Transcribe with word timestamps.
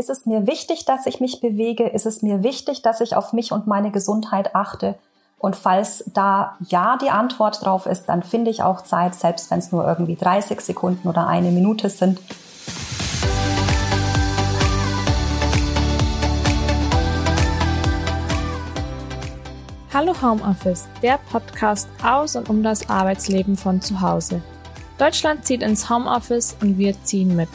Ist 0.00 0.08
es 0.08 0.24
mir 0.24 0.46
wichtig, 0.46 0.86
dass 0.86 1.04
ich 1.04 1.20
mich 1.20 1.42
bewege? 1.42 1.86
Ist 1.86 2.06
es 2.06 2.22
mir 2.22 2.42
wichtig, 2.42 2.80
dass 2.80 3.02
ich 3.02 3.14
auf 3.16 3.34
mich 3.34 3.52
und 3.52 3.66
meine 3.66 3.90
Gesundheit 3.90 4.54
achte? 4.54 4.94
Und 5.36 5.56
falls 5.56 6.04
da 6.14 6.56
ja 6.60 6.96
die 6.96 7.10
Antwort 7.10 7.62
drauf 7.62 7.84
ist, 7.84 8.06
dann 8.06 8.22
finde 8.22 8.50
ich 8.50 8.62
auch 8.62 8.80
Zeit, 8.80 9.14
selbst 9.14 9.50
wenn 9.50 9.58
es 9.58 9.72
nur 9.72 9.86
irgendwie 9.86 10.16
30 10.16 10.58
Sekunden 10.62 11.06
oder 11.06 11.26
eine 11.26 11.50
Minute 11.50 11.90
sind. 11.90 12.18
Hallo 19.92 20.14
Homeoffice, 20.22 20.88
der 21.02 21.18
Podcast 21.30 21.90
aus 22.02 22.36
und 22.36 22.48
um 22.48 22.62
das 22.62 22.88
Arbeitsleben 22.88 23.58
von 23.58 23.82
zu 23.82 24.00
Hause. 24.00 24.40
Deutschland 24.96 25.44
zieht 25.44 25.62
ins 25.62 25.90
Homeoffice 25.90 26.56
und 26.62 26.78
wir 26.78 26.94
ziehen 27.04 27.36
mit. 27.36 27.50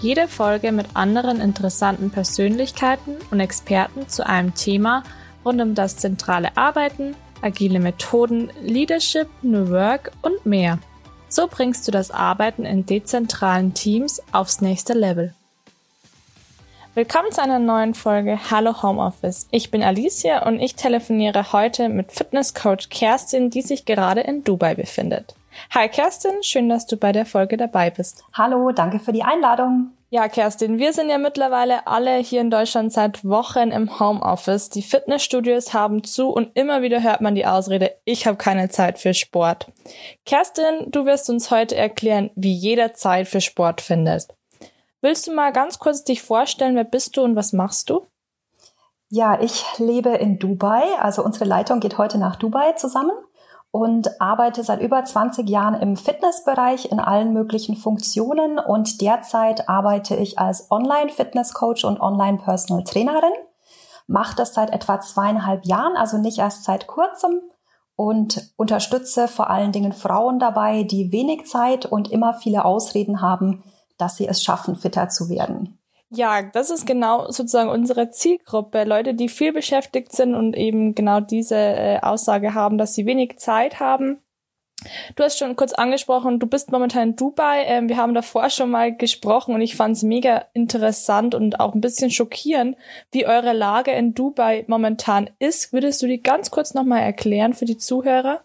Jede 0.00 0.28
Folge 0.28 0.70
mit 0.70 0.86
anderen 0.94 1.40
interessanten 1.40 2.10
Persönlichkeiten 2.10 3.16
und 3.32 3.40
Experten 3.40 4.08
zu 4.08 4.24
einem 4.24 4.54
Thema 4.54 5.02
rund 5.44 5.60
um 5.60 5.74
das 5.74 5.96
zentrale 5.96 6.56
Arbeiten, 6.56 7.16
agile 7.42 7.80
Methoden, 7.80 8.52
Leadership, 8.62 9.28
New 9.42 9.70
Work 9.70 10.12
und 10.22 10.46
mehr. 10.46 10.78
So 11.28 11.48
bringst 11.48 11.88
du 11.88 11.90
das 11.90 12.12
Arbeiten 12.12 12.64
in 12.64 12.86
dezentralen 12.86 13.74
Teams 13.74 14.22
aufs 14.30 14.60
nächste 14.60 14.92
Level. 14.92 15.34
Willkommen 16.94 17.32
zu 17.32 17.42
einer 17.42 17.58
neuen 17.58 17.94
Folge 17.94 18.38
Hallo 18.50 18.82
Homeoffice. 18.82 19.48
Ich 19.50 19.72
bin 19.72 19.82
Alicia 19.82 20.46
und 20.46 20.60
ich 20.60 20.76
telefoniere 20.76 21.52
heute 21.52 21.88
mit 21.88 22.12
Fitnesscoach 22.12 22.88
Kerstin, 22.88 23.50
die 23.50 23.62
sich 23.62 23.84
gerade 23.84 24.20
in 24.20 24.44
Dubai 24.44 24.76
befindet. 24.76 25.34
Hi 25.74 25.88
Kerstin, 25.88 26.42
schön, 26.42 26.68
dass 26.68 26.86
du 26.86 26.96
bei 26.96 27.12
der 27.12 27.26
Folge 27.26 27.56
dabei 27.56 27.90
bist. 27.90 28.24
Hallo, 28.34 28.70
danke 28.72 28.98
für 28.98 29.12
die 29.12 29.22
Einladung. 29.22 29.92
Ja, 30.10 30.26
Kerstin, 30.28 30.78
wir 30.78 30.94
sind 30.94 31.10
ja 31.10 31.18
mittlerweile 31.18 31.86
alle 31.86 32.16
hier 32.16 32.40
in 32.40 32.50
Deutschland 32.50 32.92
seit 32.92 33.26
Wochen 33.26 33.70
im 33.70 34.00
Homeoffice. 34.00 34.70
Die 34.70 34.82
Fitnessstudios 34.82 35.74
haben 35.74 36.02
zu 36.02 36.30
und 36.30 36.50
immer 36.54 36.80
wieder 36.80 37.02
hört 37.02 37.20
man 37.20 37.34
die 37.34 37.44
Ausrede, 37.44 37.94
ich 38.06 38.26
habe 38.26 38.38
keine 38.38 38.70
Zeit 38.70 38.98
für 38.98 39.12
Sport. 39.12 39.66
Kerstin, 40.24 40.86
du 40.90 41.04
wirst 41.04 41.28
uns 41.28 41.50
heute 41.50 41.76
erklären, 41.76 42.30
wie 42.36 42.54
jeder 42.54 42.94
Zeit 42.94 43.28
für 43.28 43.42
Sport 43.42 43.82
findet. 43.82 44.28
Willst 45.02 45.26
du 45.26 45.34
mal 45.34 45.52
ganz 45.52 45.78
kurz 45.78 46.04
dich 46.04 46.22
vorstellen, 46.22 46.74
wer 46.74 46.84
bist 46.84 47.16
du 47.16 47.22
und 47.22 47.36
was 47.36 47.52
machst 47.52 47.90
du? 47.90 48.06
Ja, 49.10 49.40
ich 49.40 49.64
lebe 49.78 50.10
in 50.10 50.38
Dubai. 50.38 50.84
Also 50.98 51.22
unsere 51.22 51.44
Leitung 51.44 51.80
geht 51.80 51.98
heute 51.98 52.18
nach 52.18 52.36
Dubai 52.36 52.72
zusammen 52.72 53.12
und 53.70 54.20
arbeite 54.20 54.62
seit 54.62 54.80
über 54.80 55.04
20 55.04 55.48
Jahren 55.48 55.74
im 55.74 55.96
Fitnessbereich 55.96 56.90
in 56.90 57.00
allen 57.00 57.32
möglichen 57.32 57.76
Funktionen 57.76 58.58
und 58.58 59.00
derzeit 59.00 59.68
arbeite 59.68 60.16
ich 60.16 60.38
als 60.38 60.70
Online-Fitness-Coach 60.70 61.84
und 61.84 62.00
Online-Personal-Trainerin. 62.00 63.32
Mache 64.06 64.36
das 64.36 64.54
seit 64.54 64.70
etwa 64.70 65.00
zweieinhalb 65.00 65.66
Jahren, 65.66 65.96
also 65.96 66.16
nicht 66.16 66.38
erst 66.38 66.64
seit 66.64 66.86
kurzem 66.86 67.42
und 67.94 68.52
unterstütze 68.56 69.28
vor 69.28 69.50
allen 69.50 69.72
Dingen 69.72 69.92
Frauen 69.92 70.38
dabei, 70.38 70.84
die 70.84 71.12
wenig 71.12 71.46
Zeit 71.46 71.84
und 71.84 72.10
immer 72.10 72.32
viele 72.32 72.64
Ausreden 72.64 73.20
haben, 73.20 73.64
dass 73.98 74.16
sie 74.16 74.26
es 74.26 74.42
schaffen, 74.42 74.76
fitter 74.76 75.08
zu 75.08 75.28
werden. 75.28 75.77
Ja, 76.10 76.42
das 76.42 76.70
ist 76.70 76.86
genau 76.86 77.30
sozusagen 77.30 77.68
unsere 77.68 78.10
Zielgruppe. 78.10 78.84
Leute, 78.84 79.12
die 79.12 79.28
viel 79.28 79.52
beschäftigt 79.52 80.12
sind 80.12 80.34
und 80.34 80.56
eben 80.56 80.94
genau 80.94 81.20
diese 81.20 81.56
äh, 81.56 81.98
Aussage 82.00 82.54
haben, 82.54 82.78
dass 82.78 82.94
sie 82.94 83.04
wenig 83.04 83.38
Zeit 83.38 83.78
haben. 83.78 84.18
Du 85.16 85.24
hast 85.24 85.38
schon 85.38 85.56
kurz 85.56 85.72
angesprochen, 85.72 86.38
du 86.38 86.46
bist 86.46 86.70
momentan 86.70 87.10
in 87.10 87.16
Dubai. 87.16 87.64
Ähm, 87.64 87.88
wir 87.88 87.96
haben 87.96 88.14
davor 88.14 88.48
schon 88.48 88.70
mal 88.70 88.94
gesprochen 88.96 89.54
und 89.54 89.60
ich 89.60 89.76
fand 89.76 89.96
es 89.96 90.02
mega 90.02 90.46
interessant 90.54 91.34
und 91.34 91.60
auch 91.60 91.74
ein 91.74 91.80
bisschen 91.80 92.10
schockierend, 92.10 92.76
wie 93.10 93.26
eure 93.26 93.52
Lage 93.52 93.90
in 93.90 94.14
Dubai 94.14 94.64
momentan 94.68 95.28
ist. 95.40 95.72
Würdest 95.72 96.00
du 96.00 96.06
die 96.06 96.22
ganz 96.22 96.50
kurz 96.50 96.74
nochmal 96.74 97.02
erklären 97.02 97.54
für 97.54 97.64
die 97.64 97.76
Zuhörer? 97.76 98.40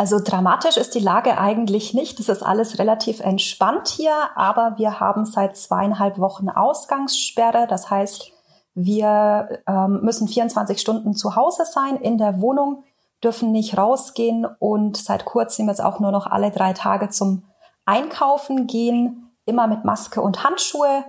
Also 0.00 0.18
dramatisch 0.18 0.78
ist 0.78 0.94
die 0.94 1.00
Lage 1.00 1.36
eigentlich 1.36 1.92
nicht. 1.92 2.20
Es 2.20 2.30
ist 2.30 2.42
alles 2.42 2.78
relativ 2.78 3.20
entspannt 3.20 3.86
hier, 3.88 4.14
aber 4.34 4.78
wir 4.78 4.98
haben 4.98 5.26
seit 5.26 5.58
zweieinhalb 5.58 6.18
Wochen 6.18 6.48
Ausgangssperre. 6.48 7.66
Das 7.68 7.90
heißt, 7.90 8.32
wir 8.74 9.60
ähm, 9.66 10.00
müssen 10.00 10.26
24 10.26 10.80
Stunden 10.80 11.12
zu 11.12 11.36
Hause 11.36 11.66
sein 11.66 11.96
in 11.96 12.16
der 12.16 12.40
Wohnung, 12.40 12.82
dürfen 13.22 13.52
nicht 13.52 13.76
rausgehen 13.76 14.46
und 14.58 14.96
seit 14.96 15.26
kurzem 15.26 15.68
jetzt 15.68 15.84
auch 15.84 16.00
nur 16.00 16.12
noch 16.12 16.26
alle 16.26 16.50
drei 16.50 16.72
Tage 16.72 17.10
zum 17.10 17.42
Einkaufen 17.84 18.66
gehen, 18.66 19.30
immer 19.44 19.66
mit 19.66 19.84
Maske 19.84 20.22
und 20.22 20.42
Handschuhe 20.42 21.04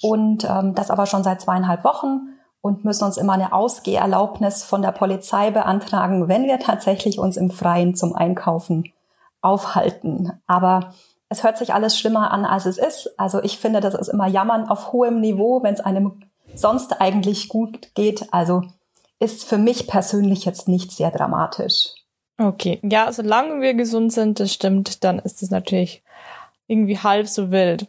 und 0.00 0.48
ähm, 0.48 0.74
das 0.74 0.90
aber 0.90 1.04
schon 1.04 1.24
seit 1.24 1.42
zweieinhalb 1.42 1.84
Wochen 1.84 2.39
und 2.62 2.84
müssen 2.84 3.04
uns 3.04 3.16
immer 3.16 3.32
eine 3.32 3.52
Ausgeherlaubnis 3.52 4.64
von 4.64 4.82
der 4.82 4.92
Polizei 4.92 5.50
beantragen, 5.50 6.28
wenn 6.28 6.44
wir 6.44 6.58
tatsächlich 6.58 7.18
uns 7.18 7.36
im 7.36 7.50
Freien 7.50 7.94
zum 7.94 8.14
Einkaufen 8.14 8.92
aufhalten. 9.40 10.32
Aber 10.46 10.94
es 11.28 11.42
hört 11.42 11.58
sich 11.58 11.72
alles 11.72 11.98
schlimmer 11.98 12.30
an, 12.32 12.44
als 12.44 12.66
es 12.66 12.76
ist. 12.76 13.18
Also 13.18 13.42
ich 13.42 13.58
finde, 13.58 13.80
das 13.80 13.94
ist 13.94 14.08
immer 14.08 14.26
Jammern 14.26 14.68
auf 14.68 14.92
hohem 14.92 15.20
Niveau, 15.20 15.62
wenn 15.62 15.74
es 15.74 15.80
einem 15.80 16.22
sonst 16.54 17.00
eigentlich 17.00 17.48
gut 17.48 17.94
geht. 17.94 18.32
Also 18.32 18.62
ist 19.18 19.44
für 19.44 19.58
mich 19.58 19.86
persönlich 19.86 20.44
jetzt 20.44 20.68
nicht 20.68 20.92
sehr 20.92 21.10
dramatisch. 21.10 21.94
Okay, 22.38 22.80
ja, 22.82 23.12
solange 23.12 23.60
wir 23.60 23.74
gesund 23.74 24.12
sind, 24.12 24.40
das 24.40 24.52
stimmt, 24.52 25.04
dann 25.04 25.18
ist 25.18 25.42
es 25.42 25.50
natürlich 25.50 26.02
irgendwie 26.66 26.98
halb 26.98 27.28
so 27.28 27.50
wild. 27.50 27.86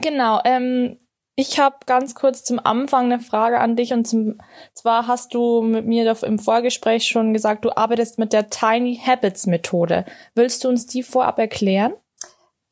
Genau, 0.00 0.40
ähm, 0.44 0.98
ich 1.34 1.58
habe 1.58 1.76
ganz 1.86 2.14
kurz 2.14 2.44
zum 2.44 2.60
Anfang 2.62 3.06
eine 3.06 3.20
Frage 3.20 3.60
an 3.60 3.76
dich 3.76 3.92
und 3.92 4.06
zum, 4.06 4.38
zwar 4.74 5.06
hast 5.06 5.32
du 5.34 5.62
mit 5.62 5.86
mir 5.86 6.16
im 6.22 6.38
Vorgespräch 6.38 7.06
schon 7.06 7.32
gesagt, 7.32 7.64
du 7.64 7.74
arbeitest 7.74 8.18
mit 8.18 8.32
der 8.32 8.50
Tiny 8.50 9.00
Habits 9.04 9.46
Methode. 9.46 10.04
Willst 10.34 10.62
du 10.62 10.68
uns 10.68 10.86
die 10.86 11.02
vorab 11.02 11.38
erklären? 11.38 11.94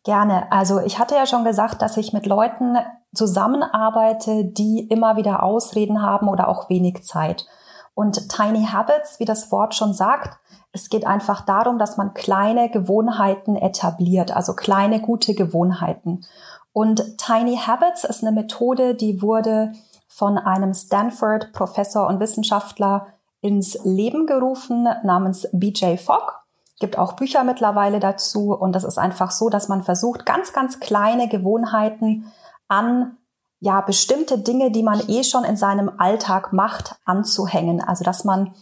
Gerne. 0.05 0.51
Also 0.51 0.81
ich 0.81 0.99
hatte 0.99 1.15
ja 1.15 1.27
schon 1.27 1.45
gesagt, 1.45 1.83
dass 1.83 1.97
ich 1.97 2.13
mit 2.13 2.27
Leuten 2.27 2.77
zusammenarbeite, 3.15 4.45
die 4.45 4.87
immer 4.89 5.17
wieder 5.17 5.43
Ausreden 5.43 6.03
haben 6.03 6.29
oder 6.29 6.49
auch 6.49 6.69
wenig 6.69 7.03
Zeit. 7.03 7.47
Und 7.95 8.29
Tiny 8.31 8.67
Habits, 8.67 9.21
wie 9.21 9.25
das 9.25 9.51
Wort 9.53 9.75
schon 9.75 9.93
sagt, 9.93 10.39
es 10.73 10.89
geht 10.89 11.07
einfach 11.07 11.45
darum, 11.45 11.79
dass 11.79 11.97
man 11.97 12.15
kleine 12.15 12.71
Gewohnheiten 12.71 13.57
etabliert, 13.57 14.35
also 14.35 14.55
kleine 14.55 15.01
gute 15.01 15.35
Gewohnheiten. 15.35 16.25
Und 16.73 17.19
Tiny 17.19 17.57
Habits 17.57 18.05
ist 18.05 18.23
eine 18.23 18.33
Methode, 18.33 18.95
die 18.95 19.23
wurde 19.23 19.73
von 20.09 20.39
einem 20.39 20.75
Stanford-Professor 20.75 22.07
und 22.07 22.21
Wissenschaftler 22.21 23.09
ins 23.41 23.79
Leben 23.85 24.27
gerufen 24.27 24.89
namens 25.03 25.49
BJ 25.53 25.97
Fogg. 25.97 26.35
Gibt 26.79 26.99
auch 26.99 27.15
Bücher 27.15 27.45
mittlerweile 27.45 28.01
dazu 28.01 28.55
und 28.55 28.73
das 28.73 28.85
ist 28.85 28.99
einfach 28.99 29.31
so, 29.31 29.51
dass 29.51 29.69
man 29.69 29.83
versucht, 29.83 30.25
ganz, 30.27 30.53
ganz 30.53 30.81
kleine 30.81 31.29
Gewohnheiten 31.29 32.33
an 32.69 33.17
ja 33.61 33.81
bestimmte 33.83 34.39
Dinge, 34.39 34.71
die 34.71 34.83
man 34.83 35.01
eh 35.09 35.23
schon 35.23 35.45
in 35.45 35.57
seinem 35.57 35.91
Alltag 35.99 36.53
macht, 36.53 36.97
anzuhängen. 37.05 37.83
Also 37.83 38.05
dass 38.05 38.25
man 38.25 38.55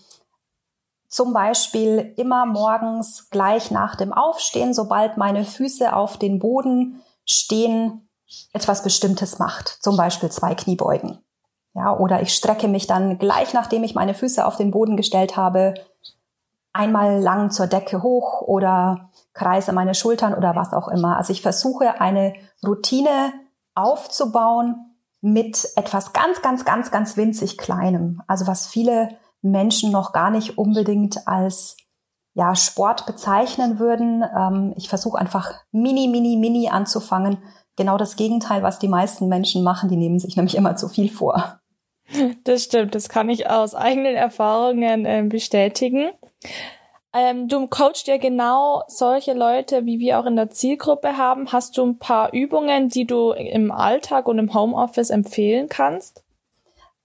zum 1.09 1.33
Beispiel 1.33 2.13
immer 2.17 2.45
morgens 2.45 3.31
gleich 3.31 3.71
nach 3.71 3.97
dem 3.97 4.13
Aufstehen, 4.13 4.75
sobald 4.75 5.17
meine 5.17 5.45
Füße 5.45 5.95
auf 5.95 6.19
den 6.19 6.39
Boden 6.39 7.01
Stehen 7.29 8.09
etwas 8.53 8.83
Bestimmtes 8.83 9.39
macht, 9.39 9.69
zum 9.69 9.97
Beispiel 9.97 10.31
zwei 10.31 10.55
Kniebeugen. 10.55 11.19
Ja, 11.75 11.97
oder 11.97 12.23
ich 12.23 12.35
strecke 12.35 12.67
mich 12.67 12.87
dann 12.87 13.19
gleich 13.19 13.55
nachdem 13.55 13.85
ich 13.85 13.95
meine 13.95 14.15
Füße 14.15 14.45
auf 14.45 14.57
den 14.57 14.71
Boden 14.71 14.97
gestellt 14.97 15.37
habe, 15.37 15.75
einmal 16.73 17.21
lang 17.21 17.51
zur 17.51 17.67
Decke 17.67 18.03
hoch 18.03 18.43
oder 18.43 19.11
kreise 19.33 19.73
meine 19.73 19.95
Schultern 19.95 20.35
oder 20.35 20.57
was 20.57 20.73
auch 20.73 20.89
immer. 20.89 21.17
Also 21.17 21.33
ich 21.33 21.43
versuche 21.43 22.01
eine 22.01 22.35
Routine 22.67 23.33
aufzubauen 23.75 24.97
mit 25.21 25.69
etwas 25.77 26.13
ganz, 26.13 26.43
ganz, 26.43 26.65
ganz, 26.65 26.91
ganz 26.91 27.17
winzig 27.17 27.59
Kleinem. 27.59 28.23
Also 28.27 28.47
was 28.47 28.67
viele 28.67 29.17
Menschen 29.43 29.91
noch 29.91 30.13
gar 30.13 30.31
nicht 30.31 30.59
unbedingt 30.59 31.27
als 31.27 31.77
ja, 32.39 32.55
Sport 32.55 33.05
bezeichnen 33.05 33.81
würden. 33.81 34.23
Ähm, 34.23 34.73
ich 34.77 34.89
versuche 34.89 35.19
einfach 35.19 35.55
mini, 35.73 36.07
mini, 36.07 36.37
mini 36.37 36.69
anzufangen. 36.69 37.39
Genau 37.75 37.99
das 37.99 38.15
Gegenteil, 38.15 38.63
was 38.63 38.79
die 38.79 38.87
meisten 38.87 39.29
Menschen 39.29 39.65
machen. 39.65 39.89
Die 39.89 39.97
nehmen 39.97 40.21
sich 40.21 40.37
nämlich 40.37 40.57
immer 40.57 40.77
zu 40.77 40.89
viel 40.89 41.11
vor. 41.11 41.59
Das 42.45 42.65
stimmt, 42.65 42.95
das 42.95 43.11
kann 43.11 43.29
ich 43.29 43.51
aus 43.51 43.75
eigenen 43.75 44.15
Erfahrungen 44.15 45.05
äh, 45.05 45.23
bestätigen. 45.29 46.11
Ähm, 47.13 47.49
du 47.49 47.67
coachst 47.67 48.07
ja 48.07 48.17
genau 48.17 48.83
solche 48.87 49.35
Leute, 49.35 49.85
wie 49.85 49.99
wir 49.99 50.19
auch 50.19 50.25
in 50.25 50.37
der 50.37 50.49
Zielgruppe 50.49 51.19
haben. 51.19 51.53
Hast 51.53 51.77
du 51.77 51.85
ein 51.85 51.99
paar 51.99 52.33
Übungen, 52.33 52.89
die 52.89 53.05
du 53.05 53.33
im 53.33 53.71
Alltag 53.71 54.27
und 54.27 54.39
im 54.39 54.55
Homeoffice 54.55 55.11
empfehlen 55.11 55.69
kannst? 55.69 56.23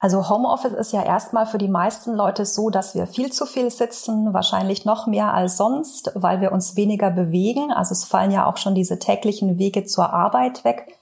Also 0.03 0.27
Homeoffice 0.27 0.73
ist 0.73 0.91
ja 0.91 1.01
erstmal 1.01 1.45
für 1.45 1.57
die 1.57 1.69
meisten 1.69 2.13
Leute 2.13 2.45
so, 2.45 2.69
dass 2.69 2.93
wir 2.93 3.07
viel 3.07 3.31
zu 3.31 3.45
viel 3.45 3.71
sitzen, 3.71 4.33
wahrscheinlich 4.33 4.83
noch 4.83 5.07
mehr 5.07 5.33
als 5.33 5.55
sonst, 5.55 6.11
weil 6.13 6.41
wir 6.41 6.51
uns 6.51 6.75
weniger 6.75 7.09
bewegen. 7.09 7.71
Also 7.71 7.93
es 7.93 8.03
fallen 8.03 8.29
ja 8.29 8.45
auch 8.45 8.57
schon 8.57 8.75
diese 8.75 8.99
täglichen 8.99 9.57
Wege 9.57 9.85
zur 9.85 10.11
Arbeit 10.11 10.65
weg. 10.65 10.97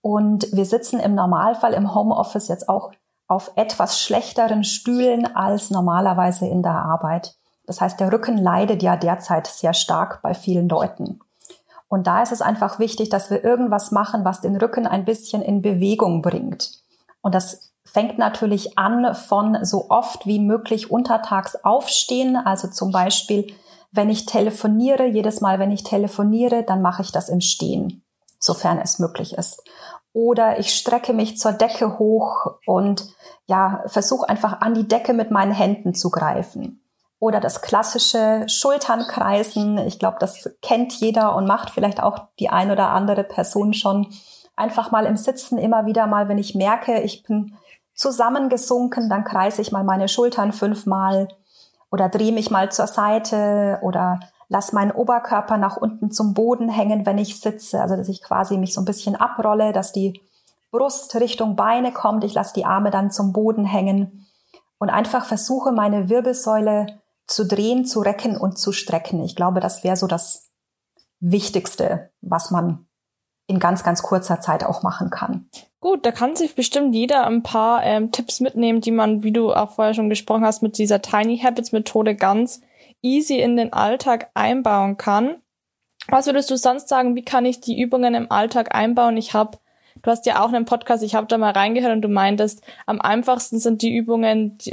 Und 0.00 0.46
wir 0.52 0.64
sitzen 0.64 1.00
im 1.00 1.16
Normalfall 1.16 1.72
im 1.72 1.92
Homeoffice 1.92 2.46
jetzt 2.46 2.68
auch 2.68 2.92
auf 3.26 3.50
etwas 3.56 3.98
schlechteren 3.98 4.62
Stühlen 4.62 5.34
als 5.34 5.72
normalerweise 5.72 6.46
in 6.46 6.62
der 6.62 6.76
Arbeit. 6.76 7.34
Das 7.66 7.80
heißt, 7.80 7.98
der 7.98 8.12
Rücken 8.12 8.38
leidet 8.38 8.80
ja 8.80 8.96
derzeit 8.96 9.48
sehr 9.48 9.74
stark 9.74 10.22
bei 10.22 10.34
vielen 10.34 10.68
Leuten. 10.68 11.18
Und 11.88 12.06
da 12.06 12.22
ist 12.22 12.30
es 12.30 12.42
einfach 12.42 12.78
wichtig, 12.78 13.08
dass 13.08 13.28
wir 13.28 13.42
irgendwas 13.42 13.90
machen, 13.90 14.24
was 14.24 14.40
den 14.40 14.56
Rücken 14.56 14.86
ein 14.86 15.04
bisschen 15.04 15.42
in 15.42 15.62
Bewegung 15.62 16.22
bringt. 16.22 16.78
Und 17.22 17.34
das 17.34 17.72
fängt 17.86 18.18
natürlich 18.18 18.78
an 18.78 19.14
von 19.14 19.64
so 19.64 19.86
oft 19.88 20.26
wie 20.26 20.40
möglich 20.40 20.90
untertags 20.90 21.56
aufstehen. 21.64 22.36
Also 22.36 22.68
zum 22.68 22.90
Beispiel, 22.90 23.54
wenn 23.92 24.10
ich 24.10 24.26
telefoniere, 24.26 25.06
jedes 25.06 25.40
Mal, 25.40 25.58
wenn 25.58 25.70
ich 25.70 25.84
telefoniere, 25.84 26.64
dann 26.64 26.82
mache 26.82 27.02
ich 27.02 27.12
das 27.12 27.28
im 27.28 27.40
Stehen, 27.40 28.04
sofern 28.38 28.78
es 28.78 28.98
möglich 28.98 29.34
ist. 29.34 29.62
Oder 30.12 30.58
ich 30.58 30.74
strecke 30.74 31.12
mich 31.12 31.38
zur 31.38 31.52
Decke 31.52 31.98
hoch 31.98 32.58
und 32.66 33.08
ja, 33.46 33.82
versuche 33.86 34.28
einfach 34.28 34.60
an 34.60 34.74
die 34.74 34.88
Decke 34.88 35.12
mit 35.12 35.30
meinen 35.30 35.52
Händen 35.52 35.94
zu 35.94 36.10
greifen. 36.10 36.82
Oder 37.18 37.38
das 37.38 37.62
klassische 37.62 38.44
Schulternkreisen. 38.48 39.78
Ich 39.78 39.98
glaube, 39.98 40.16
das 40.18 40.50
kennt 40.60 40.92
jeder 40.94 41.34
und 41.36 41.46
macht 41.46 41.70
vielleicht 41.70 42.02
auch 42.02 42.18
die 42.40 42.48
ein 42.48 42.70
oder 42.70 42.90
andere 42.90 43.24
Person 43.24 43.72
schon. 43.72 44.08
Einfach 44.56 44.90
mal 44.90 45.06
im 45.06 45.16
Sitzen 45.16 45.58
immer 45.58 45.86
wieder 45.86 46.06
mal, 46.06 46.28
wenn 46.28 46.38
ich 46.38 46.54
merke, 46.54 47.00
ich 47.00 47.22
bin 47.22 47.56
zusammengesunken, 47.96 49.10
dann 49.10 49.24
kreise 49.24 49.62
ich 49.62 49.72
mal 49.72 49.82
meine 49.82 50.08
Schultern 50.08 50.52
fünfmal 50.52 51.28
oder 51.90 52.08
drehe 52.08 52.32
mich 52.32 52.50
mal 52.50 52.70
zur 52.70 52.86
Seite 52.86 53.78
oder 53.82 54.20
lass 54.48 54.72
meinen 54.72 54.92
Oberkörper 54.92 55.56
nach 55.56 55.76
unten 55.76 56.10
zum 56.10 56.34
Boden 56.34 56.68
hängen, 56.68 57.06
wenn 57.06 57.18
ich 57.18 57.40
sitze. 57.40 57.80
Also 57.80 57.96
dass 57.96 58.08
ich 58.08 58.22
quasi 58.22 58.58
mich 58.58 58.74
so 58.74 58.80
ein 58.80 58.84
bisschen 58.84 59.16
abrolle, 59.16 59.72
dass 59.72 59.92
die 59.92 60.20
Brust 60.70 61.14
Richtung 61.16 61.56
Beine 61.56 61.92
kommt. 61.92 62.22
Ich 62.22 62.34
lasse 62.34 62.54
die 62.54 62.66
Arme 62.66 62.90
dann 62.90 63.10
zum 63.10 63.32
Boden 63.32 63.64
hängen 63.64 64.26
und 64.78 64.90
einfach 64.90 65.24
versuche, 65.24 65.72
meine 65.72 66.08
Wirbelsäule 66.08 67.00
zu 67.26 67.46
drehen, 67.46 67.86
zu 67.86 68.00
recken 68.00 68.36
und 68.36 68.58
zu 68.58 68.72
strecken. 68.72 69.24
Ich 69.24 69.34
glaube, 69.34 69.60
das 69.60 69.84
wäre 69.84 69.96
so 69.96 70.06
das 70.06 70.50
Wichtigste, 71.18 72.10
was 72.20 72.50
man 72.50 72.86
in 73.46 73.58
ganz, 73.58 73.84
ganz 73.84 74.02
kurzer 74.02 74.40
Zeit 74.40 74.64
auch 74.64 74.82
machen 74.82 75.10
kann. 75.10 75.48
Gut, 75.80 76.04
da 76.04 76.10
kann 76.10 76.34
sich 76.34 76.54
bestimmt 76.54 76.94
jeder 76.94 77.26
ein 77.26 77.42
paar 77.42 77.84
ähm, 77.84 78.10
Tipps 78.10 78.40
mitnehmen, 78.40 78.80
die 78.80 78.90
man, 78.90 79.22
wie 79.22 79.32
du 79.32 79.52
auch 79.52 79.72
vorher 79.72 79.94
schon 79.94 80.08
gesprochen 80.08 80.44
hast, 80.44 80.62
mit 80.62 80.78
dieser 80.78 81.00
Tiny 81.00 81.38
Habits 81.38 81.72
Methode 81.72 82.16
ganz 82.16 82.60
easy 83.02 83.38
in 83.38 83.56
den 83.56 83.72
Alltag 83.72 84.30
einbauen 84.34 84.96
kann. 84.96 85.36
Was 86.08 86.26
würdest 86.26 86.50
du 86.50 86.56
sonst 86.56 86.88
sagen, 86.88 87.14
wie 87.14 87.24
kann 87.24 87.44
ich 87.44 87.60
die 87.60 87.80
Übungen 87.80 88.14
im 88.14 88.30
Alltag 88.30 88.74
einbauen? 88.74 89.16
Ich 89.16 89.34
habe 89.34 89.58
Du 90.02 90.10
hast 90.10 90.26
ja 90.26 90.44
auch 90.44 90.52
einen 90.52 90.66
Podcast, 90.66 91.02
ich 91.02 91.14
habe 91.14 91.26
da 91.26 91.38
mal 91.38 91.52
reingehört 91.52 91.92
und 91.92 92.02
du 92.02 92.08
meintest, 92.08 92.62
am 92.84 93.00
einfachsten 93.00 93.58
sind 93.58 93.82
die 93.82 93.94
Übungen, 93.94 94.58
die, 94.58 94.72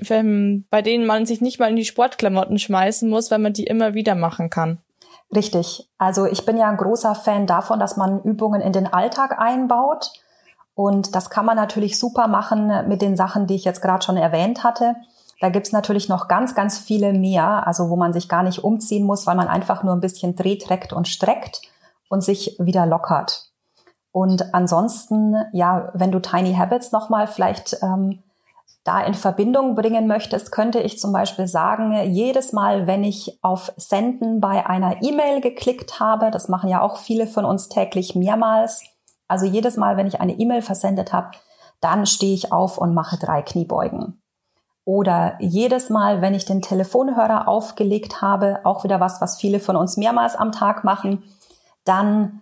bei 0.70 0.82
denen 0.82 1.06
man 1.06 1.26
sich 1.26 1.42
nicht 1.42 1.60
mal 1.60 1.70
in 1.70 1.76
die 1.76 1.86
Sportklamotten 1.86 2.60
schmeißen 2.60 3.10
muss, 3.10 3.32
weil 3.32 3.40
man 3.40 3.54
die 3.54 3.64
immer 3.64 3.94
wieder 3.94 4.16
machen 4.16 4.50
kann. 4.50 4.80
Richtig. 5.36 5.90
Also 5.98 6.26
ich 6.26 6.46
bin 6.46 6.58
ja 6.58 6.70
ein 6.70 6.78
großer 6.78 7.16
Fan 7.16 7.48
davon, 7.48 7.80
dass 7.80 7.98
man 7.98 8.22
Übungen 8.22 8.62
in 8.62 8.74
den 8.74 8.92
Alltag 8.92 9.40
einbaut. 9.40 10.12
Und 10.76 11.16
das 11.16 11.30
kann 11.30 11.46
man 11.46 11.56
natürlich 11.56 12.00
super 12.00 12.28
machen 12.28 12.88
mit 12.88 13.02
den 13.02 13.16
Sachen, 13.16 13.48
die 13.48 13.56
ich 13.56 13.64
jetzt 13.64 13.82
gerade 13.82 14.04
schon 14.04 14.18
erwähnt 14.18 14.64
hatte. 14.64 14.96
Da 15.40 15.50
gibt's 15.50 15.72
natürlich 15.72 16.10
noch 16.10 16.28
ganz, 16.28 16.56
ganz 16.56 16.78
viele 16.78 17.14
mehr, 17.14 17.68
also 17.68 17.90
wo 17.90 17.96
man 17.96 18.14
sich 18.14 18.30
gar 18.30 18.44
nicht 18.44 18.64
umziehen 18.64 19.06
muss, 19.06 19.28
weil 19.28 19.36
man 19.36 19.48
einfach 19.48 19.84
nur 19.84 19.94
ein 19.94 20.00
bisschen 20.00 20.36
dreht, 20.36 20.70
reckt 20.70 20.94
und 20.94 21.08
streckt 21.08 21.62
und 22.10 22.24
sich 22.24 22.56
wieder 22.60 22.86
lockert. 22.86 23.50
Und 24.12 24.54
ansonsten, 24.54 25.36
ja, 25.52 25.90
wenn 25.94 26.12
du 26.12 26.20
Tiny 26.20 26.54
Habits 26.56 26.92
nochmal 26.92 27.28
vielleicht 27.28 27.78
ähm, 27.82 28.24
da 28.84 29.02
in 29.02 29.14
Verbindung 29.14 29.76
bringen 29.76 30.08
möchtest, 30.08 30.52
könnte 30.52 30.80
ich 30.80 31.00
zum 31.00 31.14
Beispiel 31.14 31.48
sagen, 31.48 31.94
jedes 32.12 32.52
Mal, 32.52 32.86
wenn 32.86 33.04
ich 33.04 33.40
auf 33.42 33.72
Senden 33.78 34.42
bei 34.42 34.66
einer 34.66 35.02
E-Mail 35.02 35.40
geklickt 35.40 36.00
habe, 36.00 36.32
das 36.32 36.50
machen 36.50 36.70
ja 36.70 36.82
auch 36.82 36.98
viele 36.98 37.28
von 37.28 37.46
uns 37.46 37.70
täglich 37.70 38.14
mehrmals, 38.16 38.84
also 39.28 39.46
jedes 39.46 39.78
Mal, 39.78 39.98
wenn 39.98 40.08
ich 40.08 40.20
eine 40.20 40.34
E-Mail 40.34 40.62
versendet 40.62 41.14
habe, 41.14 41.32
dann 41.80 42.06
stehe 42.06 42.34
ich 42.34 42.52
auf 42.52 42.78
und 42.78 42.94
mache 42.94 43.18
drei 43.18 43.42
Kniebeugen. 43.42 44.22
Oder 44.86 45.38
jedes 45.40 45.90
Mal, 45.90 46.22
wenn 46.22 46.34
ich 46.34 46.46
den 46.46 46.62
Telefonhörer 46.62 47.48
aufgelegt 47.48 48.22
habe, 48.22 48.60
auch 48.66 48.84
wieder 48.84 49.00
was, 49.00 49.22
was 49.22 49.40
viele 49.40 49.60
von 49.62 49.78
uns 49.78 49.96
mehrmals 49.96 50.36
am 50.36 50.52
Tag 50.52 50.84
machen, 50.84 51.24
dann 51.86 52.42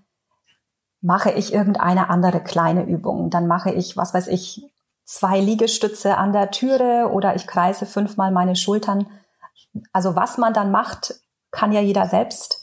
mache 1.01 1.31
ich 1.31 1.53
irgendeine 1.53 2.09
andere 2.09 2.39
kleine 2.41 2.83
Übung. 2.83 3.29
Dann 3.29 3.47
mache 3.47 3.71
ich, 3.71 3.95
was 3.95 4.13
weiß 4.13 4.27
ich, 4.27 4.63
zwei 5.11 5.41
Liegestütze 5.41 6.17
an 6.17 6.31
der 6.31 6.51
Türe 6.51 7.09
oder 7.11 7.35
ich 7.35 7.45
kreise 7.45 7.85
fünfmal 7.85 8.31
meine 8.31 8.55
Schultern. 8.55 9.07
Also 9.91 10.15
was 10.15 10.37
man 10.37 10.53
dann 10.53 10.71
macht, 10.71 11.15
kann 11.51 11.73
ja 11.73 11.81
jeder 11.81 12.05
selbst 12.05 12.61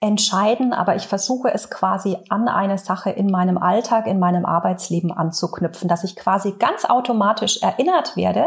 entscheiden, 0.00 0.72
aber 0.72 0.94
ich 0.94 1.08
versuche 1.08 1.52
es 1.52 1.68
quasi 1.68 2.16
an 2.28 2.46
eine 2.46 2.78
Sache 2.78 3.10
in 3.10 3.28
meinem 3.28 3.58
Alltag, 3.58 4.06
in 4.06 4.20
meinem 4.20 4.46
Arbeitsleben 4.46 5.10
anzuknüpfen, 5.10 5.88
dass 5.88 6.04
ich 6.04 6.14
quasi 6.14 6.52
ganz 6.52 6.84
automatisch 6.84 7.60
erinnert 7.60 8.16
werde, 8.16 8.46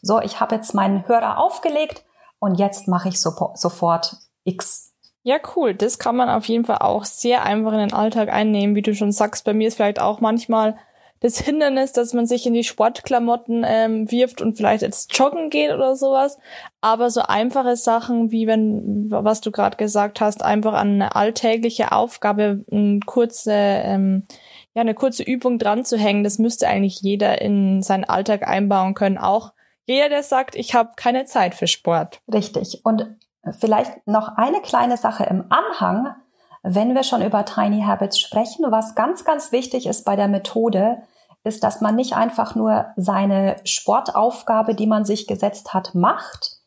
so, 0.00 0.20
ich 0.20 0.38
habe 0.38 0.54
jetzt 0.54 0.72
meinen 0.72 1.06
Hörer 1.08 1.38
aufgelegt 1.38 2.04
und 2.38 2.60
jetzt 2.60 2.86
mache 2.86 3.08
ich 3.08 3.20
so, 3.20 3.32
sofort 3.54 4.16
X 4.44 4.84
ja, 5.24 5.36
cool. 5.56 5.74
Das 5.74 5.98
kann 5.98 6.16
man 6.16 6.30
auf 6.30 6.46
jeden 6.46 6.64
Fall 6.64 6.78
auch 6.78 7.04
sehr 7.04 7.42
einfach 7.42 7.72
in 7.72 7.80
den 7.80 7.92
Alltag 7.92 8.30
einnehmen. 8.30 8.76
Wie 8.76 8.82
du 8.82 8.94
schon 8.94 9.12
sagst, 9.12 9.44
bei 9.44 9.52
mir 9.52 9.68
ist 9.68 9.74
vielleicht 9.74 10.00
auch 10.00 10.20
manchmal 10.20 10.78
das 11.20 11.38
Hindernis, 11.38 11.92
dass 11.92 12.12
man 12.12 12.26
sich 12.26 12.46
in 12.46 12.54
die 12.54 12.64
Sportklamotten 12.64 13.64
ähm, 13.66 14.10
wirft 14.10 14.40
und 14.40 14.56
vielleicht 14.56 14.82
jetzt 14.82 15.16
joggen 15.16 15.50
geht 15.50 15.72
oder 15.72 15.96
sowas. 15.96 16.38
Aber 16.80 17.10
so 17.10 17.22
einfache 17.22 17.76
Sachen, 17.76 18.30
wie 18.30 18.46
wenn, 18.46 19.10
was 19.10 19.40
du 19.40 19.50
gerade 19.50 19.76
gesagt 19.76 20.20
hast, 20.20 20.44
einfach 20.44 20.74
an 20.74 20.94
eine 20.94 21.16
alltägliche 21.16 21.92
Aufgabe 21.92 22.64
eine 22.70 23.00
kurze, 23.04 23.52
ähm, 23.52 24.26
ja, 24.74 24.82
eine 24.82 24.94
kurze 24.94 25.22
Übung 25.22 25.58
dran 25.58 25.84
zu 25.84 25.96
hängen, 25.96 26.24
das 26.24 26.38
müsste 26.38 26.68
eigentlich 26.68 27.00
jeder 27.00 27.40
in 27.40 27.82
seinen 27.82 28.04
Alltag 28.04 28.46
einbauen 28.46 28.94
können. 28.94 29.18
Auch 29.18 29.52
jeder, 29.86 30.08
der 30.08 30.22
sagt, 30.22 30.54
ich 30.54 30.74
habe 30.74 30.90
keine 30.96 31.24
Zeit 31.24 31.54
für 31.54 31.66
Sport. 31.66 32.20
Richtig. 32.32 32.80
Und 32.84 33.16
Vielleicht 33.52 34.06
noch 34.06 34.36
eine 34.36 34.60
kleine 34.60 34.96
Sache 34.96 35.24
im 35.24 35.44
Anhang, 35.50 36.14
wenn 36.62 36.94
wir 36.94 37.02
schon 37.02 37.22
über 37.22 37.44
Tiny 37.44 37.82
Habits 37.82 38.18
sprechen. 38.18 38.70
Was 38.70 38.94
ganz, 38.94 39.24
ganz 39.24 39.52
wichtig 39.52 39.86
ist 39.86 40.04
bei 40.04 40.16
der 40.16 40.28
Methode, 40.28 41.02
ist, 41.44 41.64
dass 41.64 41.80
man 41.80 41.96
nicht 41.96 42.14
einfach 42.14 42.54
nur 42.54 42.86
seine 42.96 43.56
Sportaufgabe, 43.64 44.74
die 44.74 44.86
man 44.86 45.04
sich 45.04 45.26
gesetzt 45.26 45.72
hat, 45.72 45.94
macht, 45.94 46.58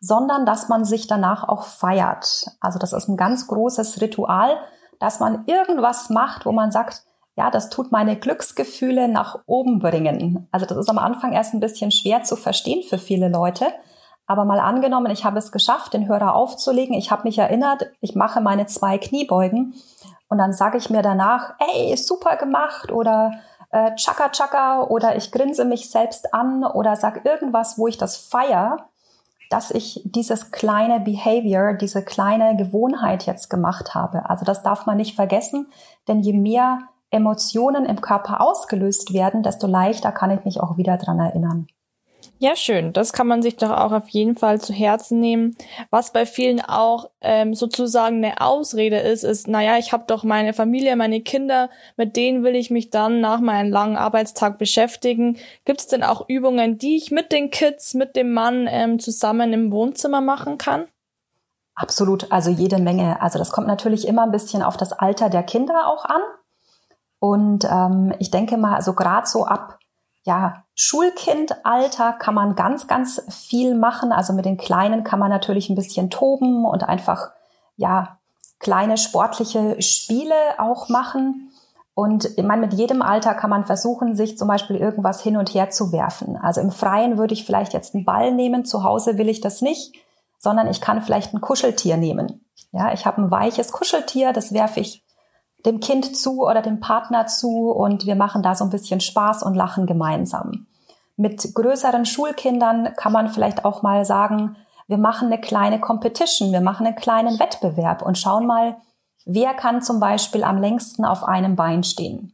sondern 0.00 0.46
dass 0.46 0.68
man 0.68 0.84
sich 0.84 1.06
danach 1.06 1.48
auch 1.48 1.64
feiert. 1.64 2.46
Also 2.60 2.78
das 2.78 2.92
ist 2.92 3.08
ein 3.08 3.16
ganz 3.16 3.46
großes 3.46 4.00
Ritual, 4.00 4.56
dass 5.00 5.20
man 5.20 5.44
irgendwas 5.46 6.10
macht, 6.10 6.46
wo 6.46 6.52
man 6.52 6.70
sagt, 6.70 7.02
ja, 7.36 7.50
das 7.50 7.70
tut 7.70 7.92
meine 7.92 8.16
Glücksgefühle 8.16 9.08
nach 9.08 9.40
oben 9.46 9.78
bringen. 9.78 10.48
Also 10.50 10.66
das 10.66 10.76
ist 10.76 10.88
am 10.88 10.98
Anfang 10.98 11.32
erst 11.32 11.54
ein 11.54 11.60
bisschen 11.60 11.92
schwer 11.92 12.24
zu 12.24 12.36
verstehen 12.36 12.82
für 12.82 12.98
viele 12.98 13.28
Leute. 13.28 13.66
Aber 14.28 14.44
mal 14.44 14.60
angenommen, 14.60 15.10
ich 15.10 15.24
habe 15.24 15.38
es 15.38 15.50
geschafft, 15.50 15.94
den 15.94 16.06
Hörer 16.06 16.34
aufzulegen, 16.34 16.94
ich 16.94 17.10
habe 17.10 17.24
mich 17.24 17.38
erinnert, 17.38 17.86
ich 18.00 18.14
mache 18.14 18.42
meine 18.42 18.66
zwei 18.66 18.98
Kniebeugen 18.98 19.74
und 20.28 20.36
dann 20.36 20.52
sage 20.52 20.76
ich 20.76 20.90
mir 20.90 21.00
danach, 21.00 21.54
ey, 21.58 21.96
super 21.96 22.36
gemacht 22.36 22.92
oder 22.92 23.32
äh, 23.70 23.94
Chaka 23.96 24.28
Chaka 24.28 24.82
oder 24.82 25.16
ich 25.16 25.32
grinse 25.32 25.64
mich 25.64 25.90
selbst 25.90 26.34
an 26.34 26.62
oder 26.62 26.94
sag 26.94 27.24
irgendwas, 27.24 27.78
wo 27.78 27.88
ich 27.88 27.96
das 27.96 28.18
feier, 28.18 28.90
dass 29.48 29.70
ich 29.70 30.02
dieses 30.04 30.50
kleine 30.50 31.00
Behavior, 31.00 31.72
diese 31.72 32.04
kleine 32.04 32.54
Gewohnheit 32.54 33.24
jetzt 33.24 33.48
gemacht 33.48 33.94
habe. 33.94 34.28
Also 34.28 34.44
das 34.44 34.62
darf 34.62 34.84
man 34.84 34.98
nicht 34.98 35.16
vergessen, 35.16 35.68
denn 36.06 36.20
je 36.20 36.34
mehr 36.34 36.80
Emotionen 37.10 37.86
im 37.86 38.02
Körper 38.02 38.42
ausgelöst 38.42 39.14
werden, 39.14 39.42
desto 39.42 39.66
leichter 39.66 40.12
kann 40.12 40.30
ich 40.30 40.44
mich 40.44 40.60
auch 40.60 40.76
wieder 40.76 40.98
dran 40.98 41.18
erinnern. 41.18 41.66
Ja, 42.40 42.54
schön. 42.54 42.92
Das 42.92 43.12
kann 43.12 43.26
man 43.26 43.42
sich 43.42 43.56
doch 43.56 43.70
auch 43.70 43.90
auf 43.90 44.08
jeden 44.10 44.36
Fall 44.36 44.60
zu 44.60 44.72
Herzen 44.72 45.18
nehmen. 45.18 45.56
Was 45.90 46.12
bei 46.12 46.24
vielen 46.24 46.60
auch 46.60 47.10
ähm, 47.20 47.52
sozusagen 47.52 48.24
eine 48.24 48.40
Ausrede 48.40 48.98
ist, 48.98 49.24
ist, 49.24 49.48
naja, 49.48 49.76
ich 49.76 49.92
habe 49.92 50.04
doch 50.06 50.22
meine 50.22 50.52
Familie, 50.52 50.94
meine 50.94 51.20
Kinder, 51.20 51.68
mit 51.96 52.14
denen 52.14 52.44
will 52.44 52.54
ich 52.54 52.70
mich 52.70 52.90
dann 52.90 53.20
nach 53.20 53.40
meinem 53.40 53.72
langen 53.72 53.96
Arbeitstag 53.96 54.56
beschäftigen. 54.56 55.36
Gibt 55.64 55.80
es 55.80 55.88
denn 55.88 56.04
auch 56.04 56.28
Übungen, 56.28 56.78
die 56.78 56.96
ich 56.96 57.10
mit 57.10 57.32
den 57.32 57.50
Kids, 57.50 57.94
mit 57.94 58.14
dem 58.14 58.32
Mann 58.32 58.68
ähm, 58.70 59.00
zusammen 59.00 59.52
im 59.52 59.72
Wohnzimmer 59.72 60.20
machen 60.20 60.58
kann? 60.58 60.86
Absolut, 61.74 62.30
also 62.30 62.50
jede 62.50 62.78
Menge. 62.78 63.20
Also 63.20 63.40
das 63.40 63.50
kommt 63.50 63.66
natürlich 63.66 64.06
immer 64.06 64.22
ein 64.22 64.32
bisschen 64.32 64.62
auf 64.62 64.76
das 64.76 64.92
Alter 64.92 65.28
der 65.28 65.42
Kinder 65.42 65.88
auch 65.88 66.04
an. 66.04 66.20
Und 67.18 67.64
ähm, 67.64 68.14
ich 68.20 68.30
denke 68.30 68.56
mal, 68.58 68.76
also 68.76 68.94
gerade 68.94 69.26
so 69.26 69.44
ab 69.44 69.78
ja, 70.28 70.64
Schulkindalter 70.80 72.12
kann 72.12 72.36
man 72.36 72.54
ganz, 72.54 72.86
ganz 72.86 73.20
viel 73.28 73.74
machen. 73.74 74.12
Also 74.12 74.32
mit 74.32 74.44
den 74.44 74.56
Kleinen 74.56 75.02
kann 75.02 75.18
man 75.18 75.28
natürlich 75.28 75.68
ein 75.68 75.74
bisschen 75.74 76.08
toben 76.08 76.64
und 76.64 76.84
einfach, 76.88 77.32
ja, 77.74 78.20
kleine 78.60 78.96
sportliche 78.96 79.82
Spiele 79.82 80.34
auch 80.58 80.88
machen. 80.88 81.50
Und 81.94 82.26
ich 82.38 82.44
meine, 82.44 82.60
mit 82.60 82.74
jedem 82.74 83.02
Alter 83.02 83.34
kann 83.34 83.50
man 83.50 83.64
versuchen, 83.64 84.14
sich 84.14 84.38
zum 84.38 84.46
Beispiel 84.46 84.76
irgendwas 84.76 85.20
hin 85.20 85.36
und 85.36 85.52
her 85.52 85.68
zu 85.70 85.90
werfen. 85.90 86.36
Also 86.36 86.60
im 86.60 86.70
Freien 86.70 87.18
würde 87.18 87.34
ich 87.34 87.44
vielleicht 87.44 87.72
jetzt 87.72 87.96
einen 87.96 88.04
Ball 88.04 88.32
nehmen, 88.32 88.64
zu 88.64 88.84
Hause 88.84 89.18
will 89.18 89.28
ich 89.28 89.40
das 89.40 89.60
nicht, 89.60 89.96
sondern 90.38 90.68
ich 90.68 90.80
kann 90.80 91.02
vielleicht 91.02 91.34
ein 91.34 91.40
Kuscheltier 91.40 91.96
nehmen. 91.96 92.44
Ja, 92.70 92.92
ich 92.92 93.04
habe 93.04 93.20
ein 93.20 93.32
weiches 93.32 93.72
Kuscheltier, 93.72 94.32
das 94.32 94.52
werfe 94.52 94.78
ich 94.78 95.04
dem 95.68 95.80
Kind 95.80 96.16
zu 96.16 96.46
oder 96.46 96.62
dem 96.62 96.80
Partner 96.80 97.26
zu 97.26 97.70
und 97.70 98.06
wir 98.06 98.16
machen 98.16 98.42
da 98.42 98.54
so 98.54 98.64
ein 98.64 98.70
bisschen 98.70 99.00
Spaß 99.00 99.42
und 99.42 99.54
lachen 99.54 99.84
gemeinsam. 99.86 100.66
Mit 101.16 101.54
größeren 101.54 102.06
Schulkindern 102.06 102.94
kann 102.96 103.12
man 103.12 103.28
vielleicht 103.28 103.64
auch 103.64 103.82
mal 103.82 104.04
sagen, 104.04 104.56
wir 104.86 104.98
machen 104.98 105.26
eine 105.26 105.40
kleine 105.40 105.78
Competition, 105.78 106.52
wir 106.52 106.62
machen 106.62 106.86
einen 106.86 106.96
kleinen 106.96 107.38
Wettbewerb 107.38 108.00
und 108.00 108.16
schauen 108.16 108.46
mal, 108.46 108.76
wer 109.26 109.52
kann 109.52 109.82
zum 109.82 110.00
Beispiel 110.00 110.42
am 110.42 110.58
längsten 110.58 111.04
auf 111.04 111.22
einem 111.22 111.54
Bein 111.54 111.84
stehen. 111.84 112.32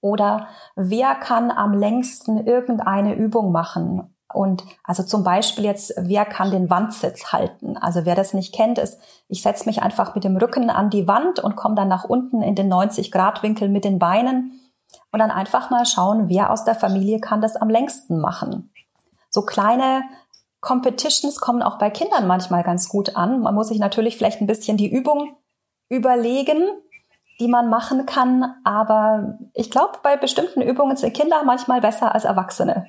Oder 0.00 0.46
wer 0.76 1.16
kann 1.16 1.50
am 1.50 1.74
längsten 1.74 2.46
irgendeine 2.46 3.16
Übung 3.16 3.50
machen 3.50 4.15
und 4.32 4.64
also 4.82 5.02
zum 5.02 5.22
Beispiel 5.22 5.64
jetzt, 5.64 5.94
wer 5.96 6.24
kann 6.24 6.50
den 6.50 6.68
Wandsitz 6.68 7.32
halten? 7.32 7.76
Also 7.76 8.04
wer 8.04 8.14
das 8.14 8.34
nicht 8.34 8.54
kennt, 8.54 8.78
ist, 8.78 9.00
ich 9.28 9.42
setze 9.42 9.66
mich 9.66 9.82
einfach 9.82 10.14
mit 10.14 10.24
dem 10.24 10.36
Rücken 10.36 10.68
an 10.68 10.90
die 10.90 11.06
Wand 11.06 11.38
und 11.38 11.56
komme 11.56 11.74
dann 11.74 11.88
nach 11.88 12.04
unten 12.04 12.42
in 12.42 12.54
den 12.54 12.72
90-Grad-Winkel 12.72 13.68
mit 13.68 13.84
den 13.84 13.98
Beinen 13.98 14.60
und 15.12 15.20
dann 15.20 15.30
einfach 15.30 15.70
mal 15.70 15.86
schauen, 15.86 16.28
wer 16.28 16.50
aus 16.50 16.64
der 16.64 16.74
Familie 16.74 17.20
kann 17.20 17.40
das 17.40 17.56
am 17.56 17.70
längsten 17.70 18.20
machen. 18.20 18.72
So 19.30 19.42
kleine 19.42 20.02
Competitions 20.60 21.40
kommen 21.40 21.62
auch 21.62 21.78
bei 21.78 21.90
Kindern 21.90 22.26
manchmal 22.26 22.64
ganz 22.64 22.88
gut 22.88 23.16
an. 23.16 23.40
Man 23.40 23.54
muss 23.54 23.68
sich 23.68 23.78
natürlich 23.78 24.16
vielleicht 24.16 24.40
ein 24.40 24.46
bisschen 24.46 24.76
die 24.76 24.90
Übung 24.90 25.36
überlegen, 25.88 26.62
die 27.38 27.48
man 27.48 27.68
machen 27.68 28.06
kann, 28.06 28.56
aber 28.64 29.38
ich 29.52 29.70
glaube, 29.70 29.98
bei 30.02 30.16
bestimmten 30.16 30.62
Übungen 30.62 30.96
sind 30.96 31.14
Kinder 31.14 31.44
manchmal 31.44 31.80
besser 31.80 32.14
als 32.14 32.24
Erwachsene. 32.24 32.86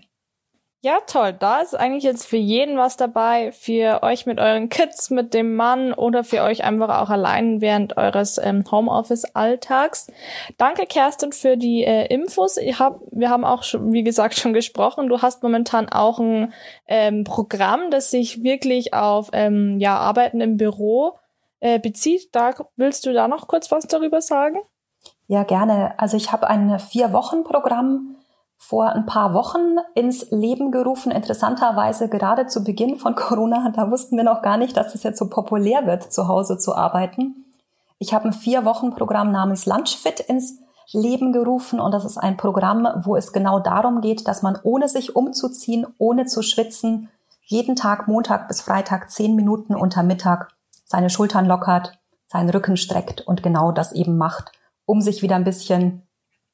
Ja, 0.81 0.99
toll. 1.07 1.33
Da 1.33 1.61
ist 1.61 1.73
eigentlich 1.73 2.03
jetzt 2.03 2.27
für 2.27 2.37
jeden 2.37 2.77
was 2.77 2.97
dabei. 2.97 3.51
Für 3.51 4.03
euch 4.03 4.27
mit 4.27 4.39
euren 4.39 4.69
Kids, 4.69 5.09
mit 5.09 5.33
dem 5.33 5.55
Mann 5.55 5.91
oder 5.91 6.23
für 6.23 6.43
euch 6.43 6.63
einfach 6.63 7.01
auch 7.01 7.09
allein 7.09 7.61
während 7.61 7.97
eures 7.97 8.37
ähm, 8.37 8.63
Homeoffice-Alltags. 8.69 10.11
Danke, 10.59 10.85
Kerstin, 10.85 11.31
für 11.31 11.57
die 11.57 11.83
äh, 11.83 12.05
Infos. 12.13 12.57
Ich 12.57 12.77
hab, 12.77 13.01
wir 13.11 13.31
haben 13.31 13.43
auch 13.43 13.63
schon, 13.63 13.91
wie 13.91 14.03
gesagt, 14.03 14.37
schon 14.37 14.53
gesprochen. 14.53 15.09
Du 15.09 15.21
hast 15.23 15.41
momentan 15.41 15.89
auch 15.89 16.19
ein 16.19 16.53
ähm, 16.87 17.23
Programm, 17.23 17.89
das 17.89 18.11
sich 18.11 18.43
wirklich 18.43 18.93
auf 18.93 19.29
ähm, 19.33 19.79
ja, 19.79 19.97
Arbeiten 19.97 20.41
im 20.41 20.57
Büro 20.57 21.17
äh, 21.59 21.79
bezieht. 21.79 22.35
Da 22.35 22.51
willst 22.75 23.03
du 23.07 23.13
da 23.13 23.27
noch 23.27 23.47
kurz 23.47 23.71
was 23.71 23.87
darüber 23.87 24.21
sagen? 24.21 24.59
Ja, 25.25 25.43
gerne. 25.43 25.95
Also 25.97 26.17
ich 26.17 26.31
habe 26.31 26.47
ein 26.47 26.77
Vier-Wochen-Programm 26.79 28.16
vor 28.57 28.89
ein 28.89 29.05
paar 29.05 29.33
Wochen 29.33 29.77
ins 29.93 30.31
Leben 30.31 30.71
gerufen. 30.71 31.11
Interessanterweise 31.11 32.09
gerade 32.09 32.47
zu 32.47 32.63
Beginn 32.63 32.97
von 32.97 33.15
Corona, 33.15 33.71
da 33.75 33.91
wussten 33.91 34.17
wir 34.17 34.23
noch 34.23 34.41
gar 34.41 34.57
nicht, 34.57 34.75
dass 34.75 34.95
es 34.95 35.03
jetzt 35.03 35.19
so 35.19 35.29
populär 35.29 35.85
wird, 35.85 36.11
zu 36.11 36.27
Hause 36.27 36.57
zu 36.57 36.75
arbeiten. 36.75 37.45
Ich 37.99 38.13
habe 38.13 38.25
ein 38.25 38.33
Vier-Wochen-Programm 38.33 39.31
namens 39.31 39.65
Lunchfit 39.65 40.19
ins 40.19 40.59
Leben 40.91 41.33
gerufen 41.33 41.79
und 41.79 41.91
das 41.91 42.05
ist 42.05 42.17
ein 42.17 42.37
Programm, 42.37 42.87
wo 43.03 43.15
es 43.15 43.33
genau 43.33 43.59
darum 43.59 44.01
geht, 44.01 44.27
dass 44.27 44.41
man 44.41 44.57
ohne 44.63 44.87
sich 44.87 45.15
umzuziehen, 45.15 45.85
ohne 45.97 46.25
zu 46.25 46.41
schwitzen, 46.41 47.09
jeden 47.43 47.75
Tag 47.75 48.07
Montag 48.07 48.47
bis 48.47 48.61
Freitag 48.61 49.11
zehn 49.11 49.35
Minuten 49.35 49.75
unter 49.75 50.03
Mittag 50.03 50.49
seine 50.85 51.09
Schultern 51.09 51.45
lockert, 51.45 51.97
seinen 52.27 52.49
Rücken 52.49 52.77
streckt 52.77 53.21
und 53.21 53.43
genau 53.43 53.71
das 53.71 53.91
eben 53.91 54.17
macht, 54.17 54.51
um 54.85 55.01
sich 55.01 55.21
wieder 55.21 55.35
ein 55.35 55.43
bisschen 55.43 56.06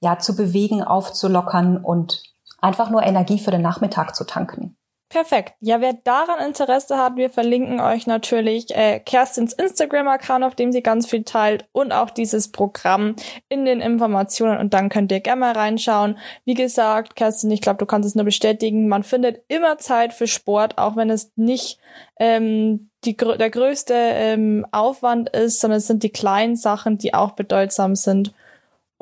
ja, 0.03 0.19
zu 0.19 0.35
bewegen, 0.35 0.83
aufzulockern 0.83 1.77
und 1.77 2.21
einfach 2.59 2.89
nur 2.89 3.03
Energie 3.03 3.39
für 3.39 3.51
den 3.51 3.61
Nachmittag 3.61 4.15
zu 4.15 4.25
tanken. 4.25 4.75
Perfekt. 5.07 5.53
Ja, 5.59 5.79
wer 5.79 5.93
daran 5.93 6.45
Interesse 6.45 6.97
hat, 6.97 7.17
wir 7.17 7.29
verlinken 7.29 7.79
euch 7.79 8.07
natürlich 8.07 8.75
äh, 8.75 8.99
Kerstins 8.99 9.53
Instagram-Account, 9.53 10.43
auf 10.43 10.55
dem 10.55 10.71
sie 10.71 10.81
ganz 10.81 11.07
viel 11.07 11.23
teilt 11.23 11.67
und 11.71 11.91
auch 11.91 12.09
dieses 12.09 12.51
Programm 12.51 13.15
in 13.47 13.63
den 13.63 13.79
Informationen 13.79 14.57
und 14.57 14.73
dann 14.73 14.89
könnt 14.89 15.11
ihr 15.11 15.19
gerne 15.19 15.39
mal 15.39 15.51
reinschauen. 15.51 16.17
Wie 16.45 16.55
gesagt, 16.55 17.15
Kerstin, 17.15 17.51
ich 17.51 17.61
glaube, 17.61 17.77
du 17.77 17.85
kannst 17.85 18.07
es 18.07 18.15
nur 18.15 18.25
bestätigen, 18.25 18.87
man 18.87 19.03
findet 19.03 19.43
immer 19.49 19.77
Zeit 19.77 20.13
für 20.13 20.27
Sport, 20.27 20.79
auch 20.79 20.95
wenn 20.95 21.11
es 21.11 21.31
nicht 21.35 21.77
ähm, 22.19 22.89
die, 23.05 23.15
der 23.15 23.51
größte 23.51 23.93
ähm, 23.93 24.65
Aufwand 24.71 25.29
ist, 25.29 25.59
sondern 25.59 25.77
es 25.77 25.87
sind 25.87 26.01
die 26.01 26.11
kleinen 26.11 26.55
Sachen, 26.55 26.97
die 26.97 27.13
auch 27.13 27.33
bedeutsam 27.33 27.95
sind. 27.95 28.33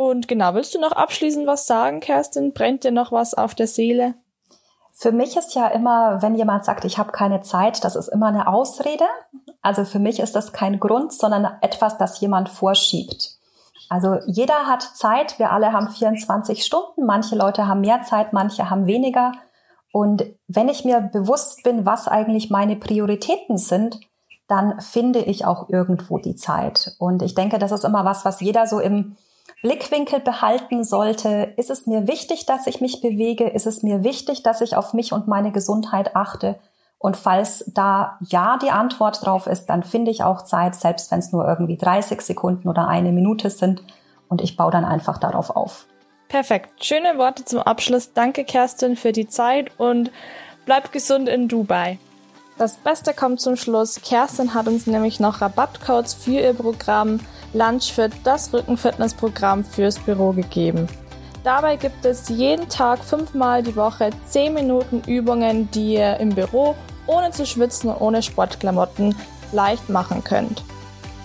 Und 0.02 0.28
genau, 0.28 0.56
willst 0.56 0.74
du 0.74 0.80
noch 0.80 0.94
abschließend 0.94 1.46
was 1.46 1.68
sagen, 1.68 2.00
Kerstin? 2.00 2.54
Brennt 2.54 2.84
dir 2.84 2.90
noch 2.92 3.12
was 3.12 3.36
auf 3.36 3.54
der 3.54 3.68
Seele? 3.68 4.16
Für 4.96 5.12
mich 5.12 5.38
ist 5.38 5.54
ja 5.54 5.68
immer, 5.68 6.24
wenn 6.24 6.34
jemand 6.34 6.66
sagt, 6.66 6.86
ich 6.86 6.98
habe 6.98 7.12
keine 7.12 7.42
Zeit, 7.42 7.84
das 7.84 7.96
ist 7.96 8.08
immer 8.08 8.26
eine 8.26 8.48
Ausrede. 8.48 9.06
Also 9.62 9.86
für 9.86 10.00
mich 10.00 10.20
ist 10.20 10.36
das 10.36 10.54
kein 10.54 10.80
Grund, 10.80 11.14
sondern 11.14 11.48
etwas, 11.62 12.00
das 12.00 12.20
jemand 12.20 12.50
vorschiebt. 12.50 13.38
Also 13.90 14.18
jeder 14.26 14.66
hat 14.66 14.82
Zeit, 14.82 15.38
wir 15.38 15.52
alle 15.52 15.72
haben 15.72 15.90
24 15.90 16.66
Stunden, 16.66 17.06
manche 17.06 17.36
Leute 17.36 17.68
haben 17.68 17.82
mehr 17.82 18.02
Zeit, 18.02 18.34
manche 18.34 18.72
haben 18.72 18.88
weniger. 18.88 19.34
Und 19.92 20.26
wenn 20.48 20.68
ich 20.68 20.84
mir 20.84 21.02
bewusst 21.02 21.62
bin, 21.62 21.86
was 21.86 22.08
eigentlich 22.08 22.50
meine 22.50 22.76
Prioritäten 22.76 23.60
sind, 23.60 24.00
dann 24.48 24.82
finde 24.82 25.20
ich 25.20 25.46
auch 25.46 25.70
irgendwo 25.70 26.18
die 26.18 26.36
Zeit. 26.36 26.96
Und 26.98 27.22
ich 27.22 27.36
denke, 27.36 27.60
das 27.60 27.72
ist 27.72 27.86
immer 27.86 28.04
was, 28.04 28.26
was 28.26 28.40
jeder 28.42 28.66
so 28.66 28.80
im 28.80 29.16
Blickwinkel 29.62 30.20
behalten 30.20 30.84
sollte. 30.84 31.54
Ist 31.58 31.70
es 31.70 31.86
mir 31.86 32.08
wichtig, 32.08 32.46
dass 32.46 32.68
ich 32.68 32.82
mich 32.82 33.02
bewege? 33.02 33.48
Ist 33.48 33.68
es 33.68 33.84
mir 33.84 34.04
wichtig, 34.04 34.44
dass 34.44 34.62
ich 34.62 34.76
auf 34.76 34.94
mich 34.94 35.14
und 35.14 35.28
meine 35.28 35.52
Gesundheit 35.52 36.16
achte? 36.16 36.60
Und 36.98 37.18
falls 37.18 37.66
da 37.74 38.18
ja 38.22 38.58
die 38.62 38.70
Antwort 38.70 39.26
drauf 39.26 39.48
ist, 39.48 39.68
dann 39.68 39.84
finde 39.84 40.12
ich 40.12 40.24
auch 40.24 40.44
Zeit, 40.44 40.76
selbst 40.76 41.12
wenn 41.12 41.20
es 41.20 41.32
nur 41.32 41.48
irgendwie 41.48 41.78
30 41.78 42.22
Sekunden 42.22 42.70
oder 42.70 42.88
eine 42.88 43.12
Minute 43.12 43.50
sind. 43.50 43.84
Und 44.28 44.42
ich 44.42 44.56
baue 44.56 44.72
dann 44.72 44.86
einfach 44.86 45.18
darauf 45.18 45.56
auf. 45.56 45.88
Perfekt. 46.28 46.84
Schöne 46.84 47.18
Worte 47.18 47.44
zum 47.44 47.60
Abschluss. 47.60 48.14
Danke, 48.14 48.46
Kerstin, 48.46 48.96
für 48.96 49.12
die 49.12 49.28
Zeit 49.28 49.72
und 49.80 50.12
bleib 50.66 50.92
gesund 50.92 51.28
in 51.28 51.48
Dubai. 51.48 51.98
Das 52.62 52.76
Beste 52.76 53.16
kommt 53.16 53.42
zum 53.42 53.56
Schluss. 53.56 54.00
Kerstin 54.04 54.54
hat 54.54 54.68
uns 54.68 54.86
nämlich 54.86 55.20
noch 55.20 55.42
Rabattcodes 55.42 56.14
für 56.14 56.42
ihr 56.42 56.54
Programm 56.54 57.20
Lunchfit, 57.54 58.12
das 58.24 58.54
Rückenfitnessprogramm 58.54 59.64
fürs 59.66 59.98
Büro 59.98 60.32
gegeben. 60.32 60.88
Dabei 61.44 61.76
gibt 61.76 62.06
es 62.06 62.30
jeden 62.30 62.70
Tag 62.70 63.04
fünfmal 63.04 63.64
die 63.64 63.76
Woche 63.76 64.12
10 64.28 64.54
Minuten 64.54 65.02
Übungen, 65.08 65.72
die 65.72 65.96
ihr 65.96 66.18
im 66.18 66.36
Büro 66.36 66.76
ohne 67.08 67.32
zu 67.32 67.48
schwitzen 67.48 67.90
und 67.90 68.00
ohne 68.00 68.22
Sportklamotten 68.22 69.16
leicht 69.52 69.90
machen 69.90 70.24
könnt. 70.24 70.64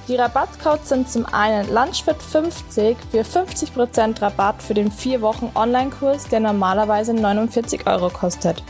Die 0.09 0.17
Rabattcodes 0.17 0.89
sind 0.89 1.11
zum 1.11 1.27
einen 1.27 1.69
Lunchfit50 1.69 2.97
für 3.11 3.21
50% 3.21 4.23
Rabatt 4.23 4.63
für 4.63 4.73
den 4.73 4.91
4 4.91 5.21
Wochen 5.21 5.53
Online-Kurs, 5.55 6.29
der 6.29 6.41
normalerweise 6.41 7.13
49 7.13 7.87
Euro 7.87 8.09
kostet. 8.09 8.63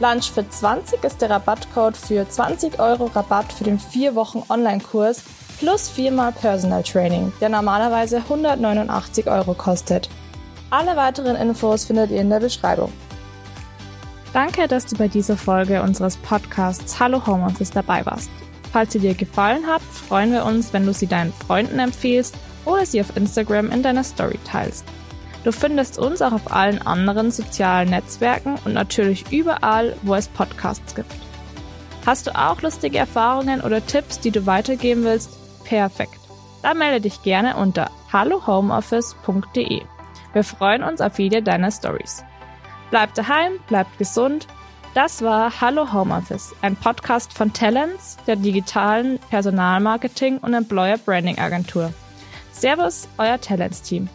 Lunchfit20 0.00 1.06
ist 1.06 1.22
der 1.22 1.30
Rabattcode 1.30 1.96
für 1.96 2.28
20 2.28 2.78
Euro 2.78 3.06
Rabatt 3.06 3.50
für 3.50 3.64
den 3.64 3.78
4 3.78 4.14
Wochen 4.14 4.42
Online-Kurs 4.50 5.22
plus 5.58 5.88
viermal 5.88 6.32
Personal 6.32 6.82
Training, 6.82 7.32
der 7.40 7.48
normalerweise 7.48 8.18
189 8.18 9.26
Euro 9.26 9.54
kostet. 9.54 10.10
Alle 10.68 10.96
weiteren 10.96 11.34
Infos 11.36 11.86
findet 11.86 12.10
ihr 12.10 12.20
in 12.20 12.28
der 12.28 12.40
Beschreibung. 12.40 12.92
Danke, 14.34 14.68
dass 14.68 14.84
du 14.84 14.96
bei 14.96 15.08
dieser 15.08 15.38
Folge 15.38 15.80
unseres 15.80 16.18
Podcasts 16.18 17.00
Hallo 17.00 17.26
Homeoffice 17.26 17.70
dabei 17.70 18.04
warst. 18.04 18.28
Falls 18.72 18.92
sie 18.92 18.98
dir 18.98 19.14
gefallen 19.14 19.66
hat, 19.66 19.80
freuen 19.80 20.32
wir 20.32 20.44
uns, 20.44 20.74
wenn 20.74 20.84
du 20.84 20.92
sie 20.92 21.06
deinen 21.06 21.32
Freunden 21.32 21.78
empfiehlst 21.78 22.34
oder 22.66 22.84
sie 22.84 23.00
auf 23.00 23.16
Instagram 23.16 23.70
in 23.70 23.82
deiner 23.82 24.04
Story 24.04 24.38
teilst. 24.44 24.84
Du 25.46 25.52
findest 25.52 25.96
uns 25.96 26.22
auch 26.22 26.32
auf 26.32 26.52
allen 26.52 26.84
anderen 26.84 27.30
sozialen 27.30 27.90
Netzwerken 27.90 28.56
und 28.64 28.74
natürlich 28.74 29.30
überall, 29.30 29.96
wo 30.02 30.16
es 30.16 30.26
Podcasts 30.26 30.96
gibt. 30.96 31.14
Hast 32.04 32.26
du 32.26 32.36
auch 32.36 32.62
lustige 32.62 32.98
Erfahrungen 32.98 33.60
oder 33.60 33.86
Tipps, 33.86 34.18
die 34.18 34.32
du 34.32 34.44
weitergeben 34.46 35.04
willst? 35.04 35.30
Perfekt. 35.62 36.18
Dann 36.64 36.78
melde 36.78 37.02
dich 37.02 37.22
gerne 37.22 37.56
unter 37.58 37.92
hallohomeoffice.de. 38.12 39.82
Wir 40.32 40.42
freuen 40.42 40.82
uns 40.82 41.00
auf 41.00 41.16
jede 41.20 41.44
deiner 41.44 41.70
Stories. 41.70 42.24
Bleib 42.90 43.14
daheim, 43.14 43.52
bleib 43.68 43.86
gesund. 43.98 44.48
Das 44.94 45.22
war 45.22 45.60
Hallo 45.60 45.92
Homeoffice, 45.92 46.56
ein 46.60 46.74
Podcast 46.74 47.32
von 47.32 47.52
Talents, 47.52 48.16
der 48.26 48.34
digitalen 48.34 49.20
Personalmarketing 49.30 50.38
und 50.38 50.54
Employer 50.54 50.98
Branding 50.98 51.38
Agentur. 51.38 51.92
Servus, 52.50 53.06
euer 53.16 53.40
Talents-Team. 53.40 54.08